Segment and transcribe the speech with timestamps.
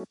[0.00, 0.06] Hey,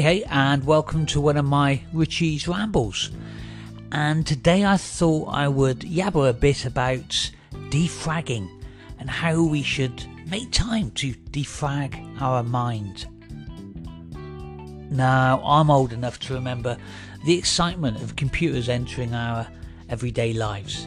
[0.00, 3.12] hey, and welcome to one of my Richie's Rambles.
[3.92, 7.30] And today I thought I would yabber a bit about
[7.70, 8.48] defragging
[8.98, 13.06] and how we should make time to defrag our mind.
[14.90, 16.76] Now, I'm old enough to remember
[17.24, 19.46] the excitement of computers entering our
[19.88, 20.84] everyday lives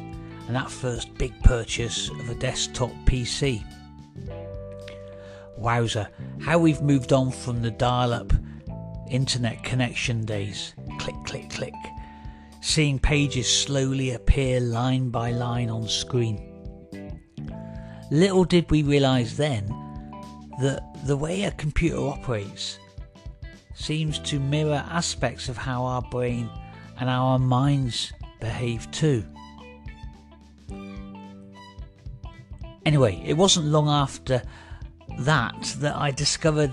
[0.48, 3.64] and that first big purchase of a desktop PC.
[5.58, 6.08] Wowzer,
[6.40, 8.32] how we've moved on from the dial up
[9.10, 10.74] internet connection days.
[11.00, 11.74] Click, click, click.
[12.62, 16.57] Seeing pages slowly appear line by line on screen.
[18.10, 19.68] Little did we realise then
[20.62, 22.80] that the way a computer operates
[23.74, 26.50] seems to mirror aspects of how our brain
[27.00, 29.24] and our minds behave too.
[32.86, 34.42] Anyway, it wasn't long after
[35.20, 36.72] that that I discovered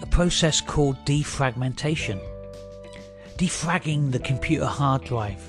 [0.00, 2.18] a process called defragmentation.
[3.36, 5.42] Defragging the computer hard drive,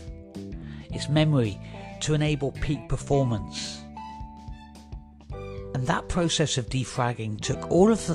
[0.91, 1.57] its memory
[2.01, 3.81] to enable peak performance.
[5.77, 8.07] And that process of defragging took all of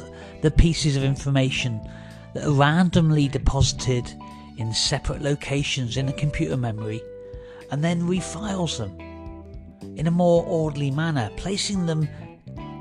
[0.42, 1.80] the, pieces of information
[2.34, 4.12] that are randomly deposited
[4.56, 7.00] in separate locations in the computer memory
[7.70, 8.98] and then refiles them
[9.96, 12.08] in a more orderly manner, placing them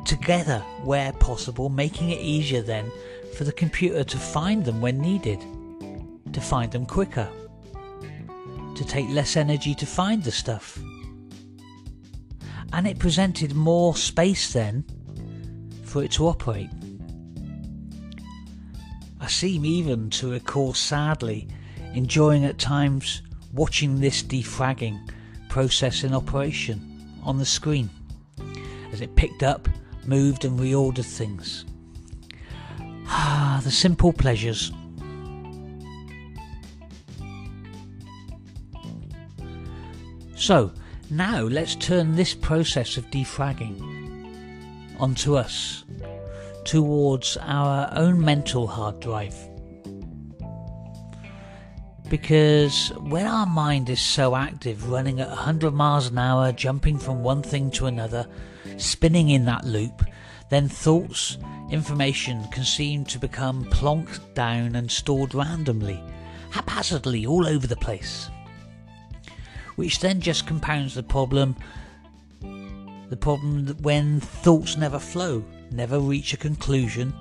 [0.04, 2.92] together where possible, making it easier then
[3.38, 5.46] for the computer to find them when needed,
[6.34, 7.30] to find them quicker,
[8.76, 10.80] to take less energy to find the stuff.
[12.74, 14.86] And it presented more space then
[15.84, 16.70] for it to operate.
[19.20, 21.48] I seem even to recall sadly
[21.94, 23.22] enjoying at times
[23.54, 25.00] watching this defragging
[25.50, 27.90] process in operation on the screen
[28.92, 29.68] as it picked up,
[30.06, 31.66] moved, and reordered things.
[33.08, 34.72] Ah, the simple pleasures.
[40.36, 40.72] So,
[41.12, 43.78] now let's turn this process of defragging
[44.98, 45.84] onto us,
[46.64, 49.36] towards our own mental hard drive.
[52.10, 57.24] Because when our mind is so active, running at 100 miles an hour, jumping from
[57.24, 58.28] one thing to another,
[58.78, 60.06] spinning in that loop,
[60.50, 61.38] then thoughts
[61.72, 66.02] information can seem to become plonked down and stored randomly,
[66.52, 68.30] haphazardly all over the place.
[69.76, 71.56] Which then just compounds the problem
[73.10, 77.14] the problem that when thoughts never flow, never reach a conclusion,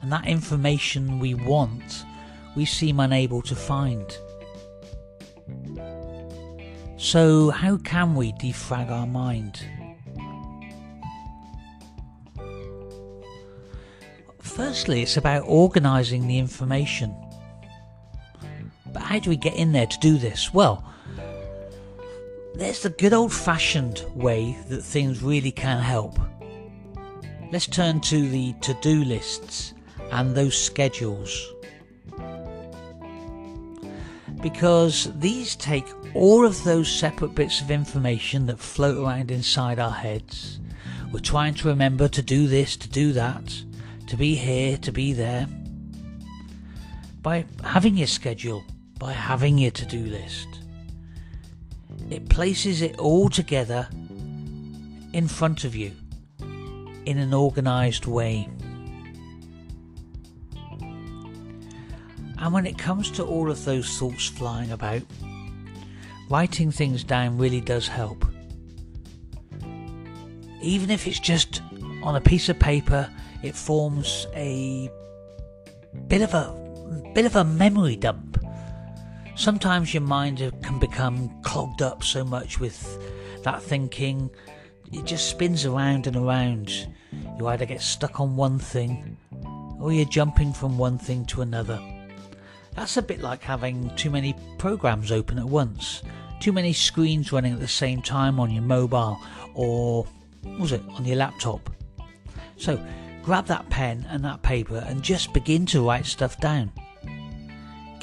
[0.00, 2.06] and that information we want
[2.54, 4.16] we seem unable to find.
[6.96, 9.62] So, how can we defrag our mind?
[14.40, 17.14] Firstly, it's about organising the information.
[18.92, 20.54] But how do we get in there to do this?
[20.54, 20.93] Well,
[22.54, 26.18] there's the good old fashioned way that things really can help.
[27.52, 29.74] Let's turn to the to do lists
[30.10, 31.52] and those schedules.
[34.40, 39.90] Because these take all of those separate bits of information that float around inside our
[39.90, 40.60] heads.
[41.12, 43.64] We're trying to remember to do this, to do that
[44.06, 45.48] to be here, to be there.
[47.22, 48.62] By having your schedule,
[48.98, 50.46] by having your to do list,
[52.10, 53.88] it places it all together
[55.12, 55.92] in front of you
[57.06, 58.48] in an organized way.
[62.38, 65.02] And when it comes to all of those thoughts flying about,
[66.28, 68.24] writing things down really does help.
[70.60, 71.62] Even if it's just
[72.02, 73.08] on a piece of paper
[73.44, 74.90] it forms a
[76.08, 78.43] bit of a bit of a memory dump.
[79.36, 84.30] Sometimes your mind can become clogged up so much with that thinking,
[84.92, 86.70] it just spins around and around.
[87.38, 89.16] You either get stuck on one thing
[89.80, 91.80] or you're jumping from one thing to another.
[92.74, 96.02] That's a bit like having too many programs open at once,
[96.40, 99.20] too many screens running at the same time on your mobile
[99.54, 100.06] or
[100.58, 101.70] was it on your laptop.
[102.56, 102.84] So
[103.22, 106.72] grab that pen and that paper and just begin to write stuff down.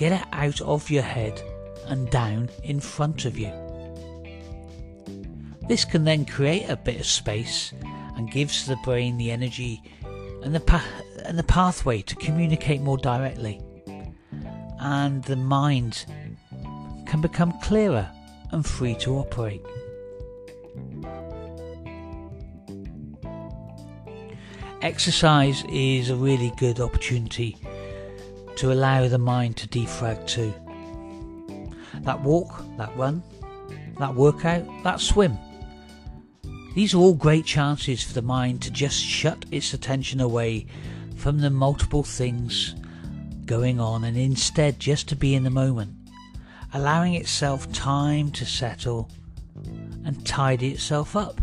[0.01, 1.43] Get it out of your head
[1.85, 3.53] and down in front of you.
[5.67, 7.71] This can then create a bit of space
[8.15, 9.83] and gives the brain the energy
[10.41, 10.83] and the pa-
[11.23, 13.61] and the pathway to communicate more directly.
[14.79, 16.07] And the mind
[17.05, 18.09] can become clearer
[18.49, 19.61] and free to operate.
[24.81, 27.55] Exercise is a really good opportunity
[28.61, 30.53] to allow the mind to defrag too.
[32.01, 33.23] That walk, that run,
[33.97, 35.35] that workout, that swim.
[36.75, 40.67] These are all great chances for the mind to just shut its attention away
[41.15, 42.75] from the multiple things
[43.47, 45.95] going on and instead just to be in the moment,
[46.71, 49.09] allowing itself time to settle
[50.05, 51.41] and tidy itself up.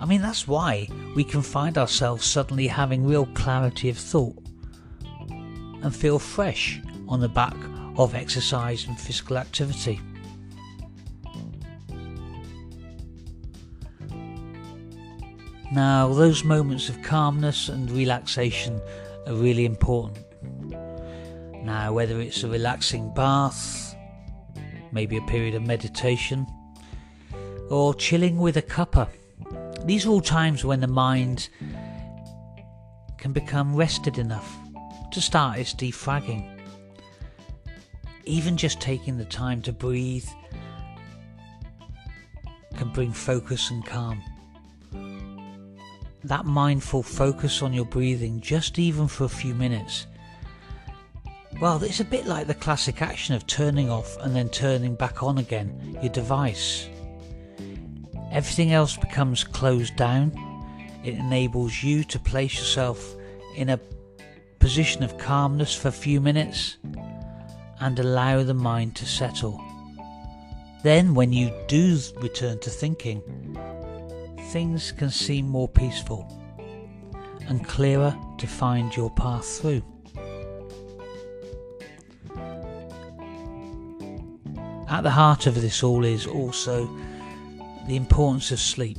[0.00, 4.43] I mean, that's why we can find ourselves suddenly having real clarity of thought
[5.84, 7.54] and feel fresh on the back
[7.96, 10.00] of exercise and physical activity.
[15.70, 18.80] Now, those moments of calmness and relaxation
[19.26, 20.18] are really important.
[21.62, 23.94] Now, whether it's a relaxing bath,
[24.90, 26.46] maybe a period of meditation,
[27.68, 29.08] or chilling with a cuppa,
[29.84, 31.50] these are all times when the mind
[33.18, 34.63] can become rested enough
[35.14, 36.60] to start is defragging.
[38.24, 40.26] Even just taking the time to breathe
[42.76, 44.20] can bring focus and calm.
[46.24, 50.06] That mindful focus on your breathing, just even for a few minutes.
[51.60, 55.22] Well, it's a bit like the classic action of turning off and then turning back
[55.22, 56.88] on again your device.
[58.32, 60.32] Everything else becomes closed down.
[61.04, 63.14] It enables you to place yourself
[63.54, 63.78] in a
[64.64, 66.78] position of calmness for a few minutes
[67.80, 69.62] and allow the mind to settle.
[70.82, 73.20] Then, when you do return to thinking,
[74.52, 76.26] things can seem more peaceful
[77.46, 79.82] and clearer to find your path through.
[84.88, 86.88] At the heart of this all is also
[87.86, 88.96] the importance of sleep.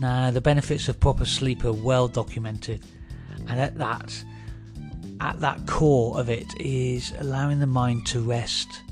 [0.00, 2.82] Now, the benefits of proper sleep are well documented,
[3.46, 4.24] and at that,
[5.26, 8.82] at that core of it is allowing the mind to rest.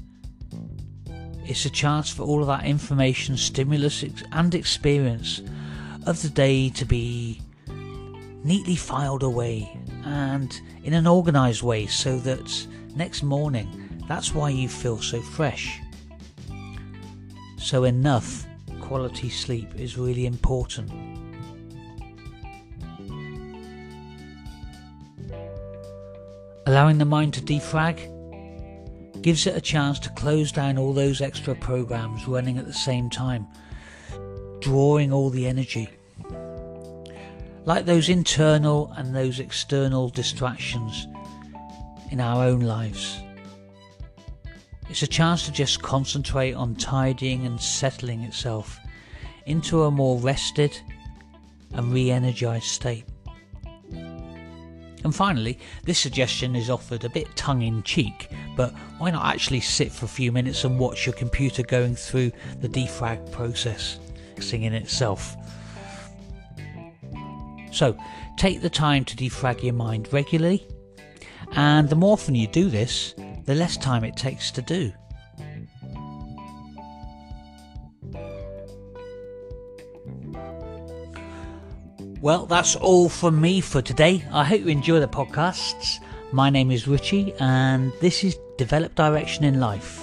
[1.44, 5.40] It's a chance for all of that information, stimulus, and experience
[6.06, 7.40] of the day to be
[8.42, 12.66] neatly filed away and in an organized way so that
[12.96, 15.80] next morning that's why you feel so fresh.
[17.58, 18.44] So, enough
[18.80, 20.90] quality sleep is really important.
[26.74, 28.10] Allowing the mind to defrag
[29.22, 33.08] gives it a chance to close down all those extra programs running at the same
[33.08, 33.46] time,
[34.58, 35.88] drawing all the energy.
[37.64, 41.06] Like those internal and those external distractions
[42.10, 43.20] in our own lives.
[44.90, 48.80] It's a chance to just concentrate on tidying and settling itself
[49.46, 50.76] into a more rested
[51.70, 53.04] and re energized state.
[55.04, 59.60] And finally, this suggestion is offered a bit tongue in cheek, but why not actually
[59.60, 63.98] sit for a few minutes and watch your computer going through the defrag process,
[64.40, 65.36] singing itself?
[67.70, 67.98] So,
[68.38, 70.66] take the time to defrag your mind regularly,
[71.52, 74.90] and the more often you do this, the less time it takes to do.
[82.24, 84.24] Well, that's all from me for today.
[84.32, 86.02] I hope you enjoy the podcasts.
[86.32, 90.02] My name is Richie, and this is Develop Direction in Life.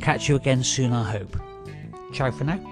[0.00, 1.36] Catch you again soon, I hope.
[2.12, 2.69] Ciao for now.